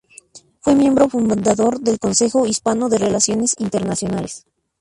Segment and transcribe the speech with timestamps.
[0.61, 4.47] Fue miembro fundador del Consejo Hispano de Relaciones Internacionales.